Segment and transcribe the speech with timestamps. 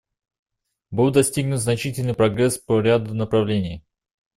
[0.89, 3.83] Был достигнут значительный прогресс по ряду направлений.